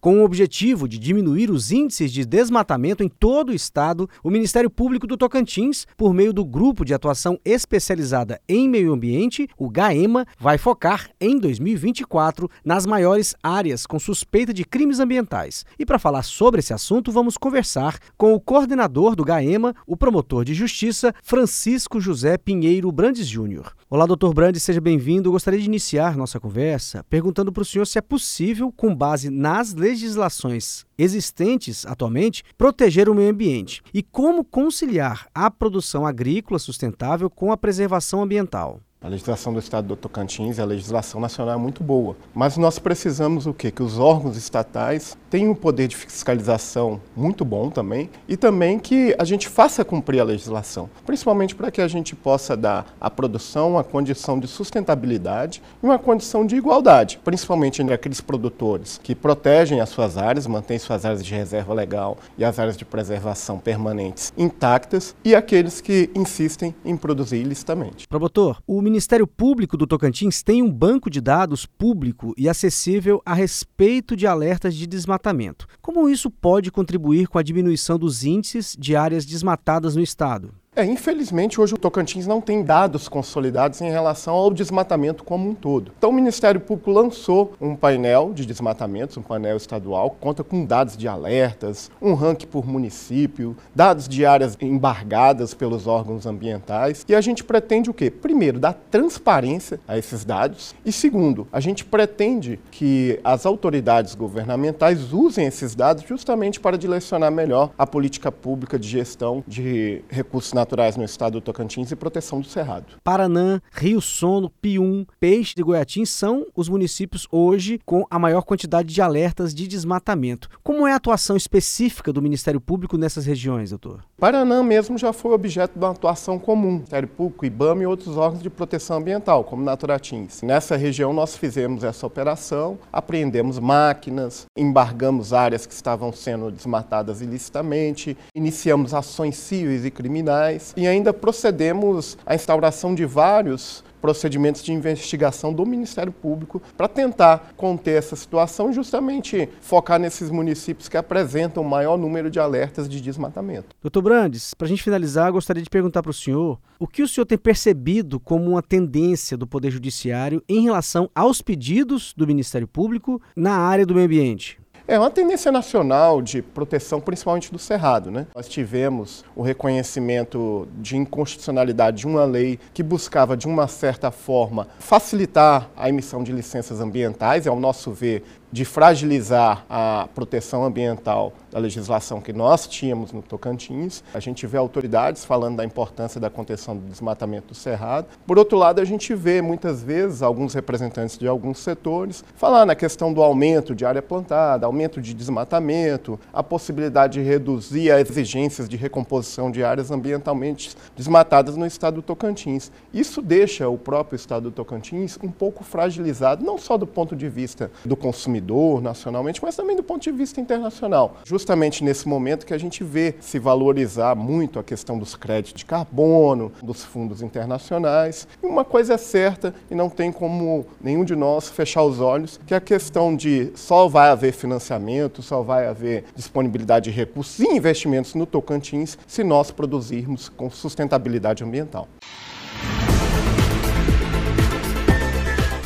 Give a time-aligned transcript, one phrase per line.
[0.00, 4.70] Com o objetivo de diminuir os índices de desmatamento em todo o estado, o Ministério
[4.70, 10.24] Público do Tocantins, por meio do Grupo de Atuação Especializada em Meio Ambiente, o GAEMA,
[10.38, 15.66] vai focar em 2024 nas maiores áreas com suspeita de crimes ambientais.
[15.76, 20.44] E para falar sobre esse assunto, vamos conversar com o coordenador do GAEMA, o promotor
[20.44, 23.77] de justiça, Francisco José Pinheiro Brandes Júnior.
[23.90, 25.30] Olá, doutor Brandes, seja bem-vindo.
[25.30, 29.72] Gostaria de iniciar nossa conversa perguntando para o senhor se é possível, com base nas
[29.72, 37.50] legislações existentes atualmente, proteger o meio ambiente e como conciliar a produção agrícola sustentável com
[37.50, 38.78] a preservação ambiental.
[39.00, 43.46] A legislação do Estado do Tocantins, a legislação nacional é muito boa, mas nós precisamos
[43.46, 43.70] o quê?
[43.70, 49.14] Que os órgãos estatais tenham um poder de fiscalização muito bom também e também que
[49.16, 53.70] a gente faça cumprir a legislação, principalmente para que a gente possa dar à produção
[53.70, 59.80] uma condição de sustentabilidade e uma condição de igualdade, principalmente entre aqueles produtores que protegem
[59.80, 64.32] as suas áreas, mantêm suas áreas de reserva legal e as áreas de preservação permanentes
[64.36, 68.08] intactas e aqueles que insistem em produzir ilicitamente.
[68.08, 73.34] Promotor, o Ministério Público do Tocantins tem um banco de dados público e acessível a
[73.34, 75.66] respeito de alertas de desmatamento.
[75.82, 80.54] Como isso pode contribuir com a diminuição dos índices de áreas desmatadas no estado?
[80.78, 85.52] É, infelizmente, hoje o Tocantins não tem dados consolidados em relação ao desmatamento como um
[85.52, 85.90] todo.
[85.98, 90.64] Então, o Ministério Público lançou um painel de desmatamentos, um painel estadual, que conta com
[90.64, 97.04] dados de alertas, um ranking por município, dados de áreas embargadas pelos órgãos ambientais.
[97.08, 98.08] E a gente pretende o quê?
[98.08, 100.76] Primeiro, dar transparência a esses dados.
[100.84, 107.32] E segundo, a gente pretende que as autoridades governamentais usem esses dados justamente para direcionar
[107.32, 112.40] melhor a política pública de gestão de recursos naturais no estado do Tocantins e proteção
[112.40, 112.96] do Cerrado.
[113.04, 118.92] Paranã, Rio Sono, Pium, Peixe de Goiatins são os municípios hoje com a maior quantidade
[118.92, 120.48] de alertas de desmatamento.
[120.62, 124.04] Como é a atuação específica do Ministério Público nessas regiões, doutor?
[124.18, 128.42] Paranã mesmo já foi objeto de uma atuação comum, Ministério Público, IBAMA e outros órgãos
[128.42, 130.42] de proteção ambiental, como Naturatins.
[130.42, 138.16] Nessa região nós fizemos essa operação, apreendemos máquinas, embargamos áreas que estavam sendo desmatadas ilicitamente,
[138.34, 145.52] iniciamos ações cíveis e criminais, e ainda procedemos à instauração de vários procedimentos de investigação
[145.52, 151.62] do Ministério Público para tentar conter essa situação e justamente focar nesses municípios que apresentam
[151.62, 153.74] o maior número de alertas de desmatamento.
[153.82, 157.08] Doutor Brandes, para a gente finalizar, gostaria de perguntar para o senhor o que o
[157.08, 162.68] senhor tem percebido como uma tendência do Poder Judiciário em relação aos pedidos do Ministério
[162.68, 164.57] Público na área do meio ambiente.
[164.90, 168.10] É uma tendência nacional de proteção, principalmente do cerrado.
[168.10, 168.26] Né?
[168.34, 174.66] Nós tivemos o reconhecimento de inconstitucionalidade de uma lei que buscava, de uma certa forma,
[174.78, 181.32] facilitar a emissão de licenças ambientais, é ao nosso ver, de fragilizar a proteção ambiental
[181.50, 184.02] da legislação que nós tínhamos no Tocantins.
[184.14, 188.06] A gente vê autoridades falando da importância da contenção do desmatamento do cerrado.
[188.26, 192.74] Por outro lado, a gente vê muitas vezes alguns representantes de alguns setores falar na
[192.74, 198.68] questão do aumento de área plantada, aumento de desmatamento, a possibilidade de reduzir as exigências
[198.68, 202.70] de recomposição de áreas ambientalmente desmatadas no estado do Tocantins.
[202.92, 207.28] Isso deixa o próprio estado do Tocantins um pouco fragilizado, não só do ponto de
[207.28, 211.16] vista do consumidor, consumidor nacionalmente, mas também do ponto de vista internacional.
[211.24, 215.64] Justamente nesse momento que a gente vê se valorizar muito a questão dos créditos de
[215.64, 218.26] carbono, dos fundos internacionais.
[218.42, 222.40] E uma coisa é certa, e não tem como nenhum de nós fechar os olhos,
[222.46, 227.48] que a questão de só vai haver financiamento, só vai haver disponibilidade de recursos e
[227.48, 231.88] investimentos no Tocantins se nós produzirmos com sustentabilidade ambiental.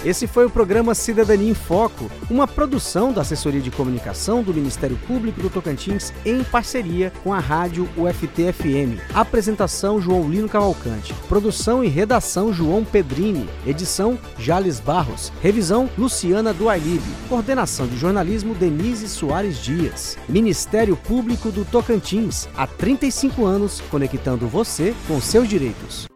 [0.05, 4.99] Esse foi o programa Cidadania em Foco, uma produção da Assessoria de Comunicação do Ministério
[5.07, 8.99] Público do Tocantins em parceria com a rádio UFT-FM.
[9.15, 11.15] Apresentação João Lino Cavalcante.
[11.29, 13.49] Produção e redação João Pedrini.
[13.65, 15.33] Edição Jales Barros.
[15.41, 17.03] Revisão Luciana Duailib.
[17.29, 20.19] Coordenação de jornalismo Denise Soares Dias.
[20.29, 22.49] Ministério Público do Tocantins.
[22.57, 26.12] Há 35 anos conectando você com seus direitos.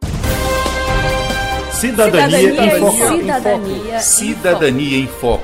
[1.80, 3.16] Cidadania, cidadania, em Foco.
[3.18, 5.35] Cidadania, cidadania em Foco.